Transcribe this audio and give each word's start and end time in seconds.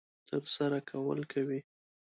ترسره 0.27 0.79
کول 0.89 1.19
کوي. 1.31 1.59